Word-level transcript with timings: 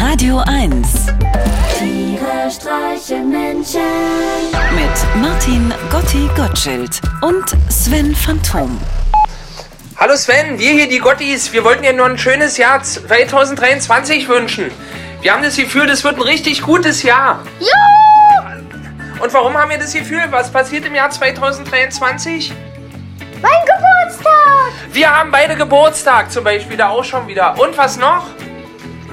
Radio 0.00 0.38
1 0.46 1.06
Tiere 1.78 2.50
streichen 2.50 3.28
Menschen. 3.28 3.82
mit 4.74 5.22
Martin 5.22 5.74
Gotti 5.90 6.26
Gottschild 6.34 7.02
und 7.20 7.44
Sven 7.68 8.14
Phantom. 8.16 8.80
Hallo 9.98 10.16
Sven, 10.16 10.58
wir 10.58 10.70
hier 10.72 10.88
die 10.88 11.00
Gottis, 11.00 11.52
wir 11.52 11.64
wollten 11.64 11.82
dir 11.82 11.92
nur 11.92 12.06
ein 12.06 12.16
schönes 12.16 12.56
Jahr 12.56 12.82
2023 12.82 14.26
wünschen. 14.26 14.70
Wir 15.20 15.34
haben 15.34 15.42
das 15.42 15.56
Gefühl, 15.56 15.86
das 15.86 16.02
wird 16.02 16.16
ein 16.16 16.22
richtig 16.22 16.62
gutes 16.62 17.02
Jahr. 17.02 17.44
Juhu! 17.58 19.22
Und 19.22 19.34
warum 19.34 19.54
haben 19.54 19.68
wir 19.70 19.78
das 19.78 19.92
Gefühl? 19.92 20.22
Was 20.30 20.50
passiert 20.50 20.86
im 20.86 20.94
Jahr 20.94 21.10
2023? 21.10 22.54
Mein 23.42 23.52
Geburtstag! 23.66 24.72
Wir 24.92 25.10
haben 25.10 25.30
beide 25.30 25.56
Geburtstag 25.56 26.32
zum 26.32 26.42
Beispiel, 26.42 26.78
da 26.78 26.88
auch 26.88 27.04
schon 27.04 27.28
wieder. 27.28 27.60
Und 27.60 27.76
was 27.76 27.98
noch? 27.98 28.24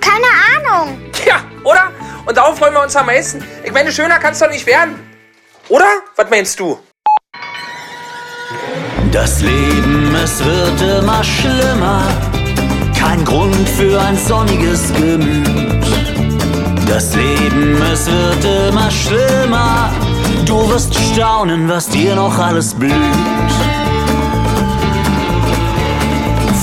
Keine 0.00 0.26
Ahnung. 0.56 0.98
Ja, 1.26 1.44
oder? 1.64 1.90
Und 2.26 2.36
darauf 2.36 2.58
freuen 2.58 2.74
wir 2.74 2.82
uns 2.82 2.96
am 2.96 3.06
meisten. 3.06 3.44
Ich 3.64 3.72
meine, 3.72 3.92
schöner 3.92 4.18
kann 4.18 4.32
es 4.32 4.38
doch 4.38 4.50
nicht 4.50 4.66
werden. 4.66 4.98
Oder? 5.68 5.86
Was 6.16 6.30
meinst 6.30 6.58
du? 6.58 6.78
Das 9.12 9.40
Leben, 9.40 10.14
es 10.14 10.44
wird 10.44 10.98
immer 10.98 11.22
schlimmer. 11.24 12.02
Kein 12.98 13.24
Grund 13.24 13.68
für 13.68 14.00
ein 14.00 14.16
sonniges 14.16 14.92
Gemüt. 14.94 15.84
Das 16.88 17.14
Leben, 17.14 17.80
es 17.92 18.06
wird 18.06 18.44
immer 18.68 18.90
schlimmer. 18.90 19.92
Du 20.44 20.68
wirst 20.70 20.94
staunen, 20.94 21.68
was 21.68 21.88
dir 21.88 22.14
noch 22.14 22.38
alles 22.38 22.74
blüht. 22.74 22.92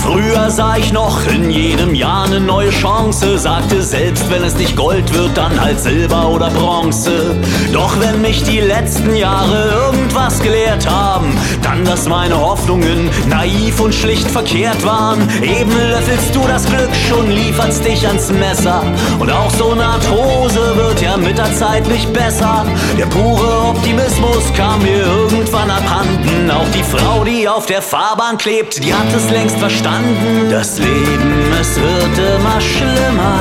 Früher 0.07 0.49
sah 0.49 0.77
ich 0.77 0.93
noch 0.93 1.27
in 1.27 1.51
jedem 1.51 1.93
Jahr 1.93 2.23
eine 2.23 2.39
neue 2.39 2.69
Chance, 2.69 3.37
sagte 3.37 3.81
selbst 3.81 4.31
wenn 4.31 4.41
es 4.41 4.55
nicht 4.55 4.77
Gold 4.77 5.13
wird, 5.13 5.35
dann 5.35 5.59
halt 5.59 5.81
Silber 5.81 6.29
oder 6.29 6.49
Bronze. 6.49 7.35
Doch 7.73 7.99
wenn 7.99 8.21
mich 8.21 8.41
die 8.43 8.61
letzten 8.61 9.13
Jahre 9.17 9.69
irgendwas 9.69 10.39
gelehrt 10.39 10.89
haben, 10.89 11.37
dann 11.61 11.83
dass 11.83 12.07
meine 12.07 12.39
Hoffnungen 12.39 13.09
naiv 13.27 13.81
und 13.81 13.93
schlicht 13.93 14.31
verkehrt 14.31 14.81
waren. 14.85 15.27
Eben 15.41 15.71
löffelst 15.71 16.33
du 16.33 16.39
das 16.47 16.65
Glück 16.65 16.89
schon, 17.09 17.29
lieferst 17.29 17.83
dich 17.83 18.07
ans 18.07 18.31
Messer. 18.31 18.83
Und 19.19 19.29
auch 19.29 19.51
so 19.51 19.71
eine 19.71 19.83
Arthrose 19.83 20.77
wird 20.77 21.01
ja 21.01 21.17
mit 21.17 21.37
der 21.37 21.53
Zeit 21.53 21.85
nicht 21.85 22.13
besser. 22.13 22.65
Der 22.97 23.07
pure 23.07 23.67
Optimismus 23.71 24.53
kam 24.55 24.81
mir 24.83 25.05
irgendwann 25.05 25.69
abhanden. 25.69 26.26
Auch 26.51 26.69
die 26.71 26.83
Frau, 26.83 27.23
die 27.23 27.47
auf 27.47 27.65
der 27.65 27.81
Fahrbahn 27.81 28.37
klebt, 28.37 28.83
die 28.83 28.93
hat 28.93 29.13
es 29.15 29.29
längst 29.29 29.57
verstanden. 29.57 30.49
Das 30.49 30.79
Leben, 30.79 31.51
es 31.59 31.75
wird 31.75 32.35
immer 32.35 32.61
schlimmer. 32.61 33.39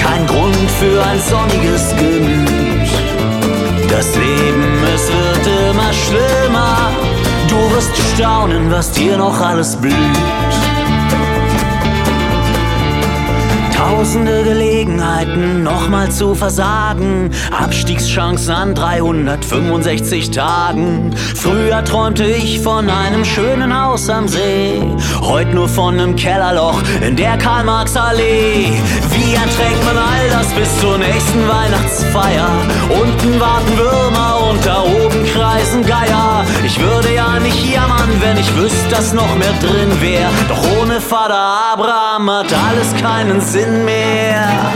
Kein 0.00 0.26
Grund 0.26 0.70
für 0.78 1.02
ein 1.04 1.20
sonniges 1.20 1.94
Gemüt. 1.96 2.88
Das 3.88 4.14
Leben, 4.16 4.84
es 4.94 5.08
wird 5.08 5.70
immer 5.70 5.92
schlimmer. 5.92 6.90
Du 7.48 7.74
wirst 7.74 7.96
staunen, 8.14 8.70
was 8.70 8.90
dir 8.90 9.16
noch 9.16 9.40
alles 9.40 9.76
blüht. 9.76 9.94
Tausende 14.02 14.42
Gelegenheiten, 14.42 15.62
nochmal 15.62 16.10
zu 16.10 16.34
versagen. 16.34 17.30
Abstiegschancen 17.56 18.52
an 18.52 18.74
365 18.74 20.32
Tagen. 20.32 21.14
Früher 21.36 21.84
träumte 21.84 22.24
ich 22.24 22.58
von 22.58 22.90
einem 22.90 23.24
schönen 23.24 23.72
Haus 23.80 24.10
am 24.10 24.26
See. 24.26 24.82
Heute 25.20 25.50
nur 25.50 25.68
von 25.68 26.00
einem 26.00 26.16
Kellerloch 26.16 26.82
in 27.00 27.14
der 27.14 27.38
Karl-Marx-Allee. 27.38 28.72
Wie 29.12 29.34
erträgt 29.34 29.84
man 29.84 29.96
all 29.96 30.28
das 30.32 30.48
bis 30.48 30.80
zur 30.80 30.98
nächsten 30.98 31.48
Weihnachtsfeier? 31.48 32.50
Unten 32.88 33.38
warten 33.38 33.78
Würmer 33.78 34.11
ich 38.52 38.62
wüsste, 38.62 38.88
dass 38.90 39.12
noch 39.12 39.34
mehr 39.36 39.52
drin 39.60 40.00
wär. 40.00 40.28
Doch 40.48 40.62
ohne 40.80 41.00
Vater 41.00 41.34
Abraham 41.72 42.30
hat 42.30 42.52
alles 42.52 42.94
keinen 43.00 43.40
Sinn 43.40 43.84
mehr. 43.84 44.72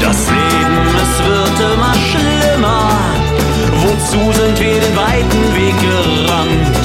Das 0.00 0.28
Leben, 0.28 0.78
es 1.02 1.26
wird 1.26 1.72
immer 1.72 1.94
schlimmer. 1.94 2.90
Wozu 3.82 4.32
sind 4.32 4.60
wir 4.60 4.80
den 4.80 4.96
weiten 4.96 5.54
Weg 5.54 5.74
gerannt? 5.80 6.76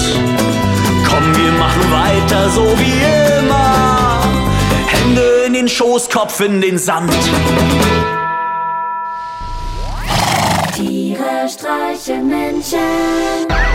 Komm, 1.09 1.35
wir 1.35 1.51
machen 1.53 1.91
weiter 1.91 2.49
so 2.49 2.63
wie 2.77 3.39
immer. 3.39 4.19
Hände 4.87 5.43
in 5.47 5.53
den 5.53 5.67
Schoß, 5.67 6.09
Kopf 6.09 6.39
in 6.41 6.61
den 6.61 6.77
Sand. 6.77 7.11
Tiere 10.73 11.47
streichen 11.47 12.27
Menschen. 12.27 13.64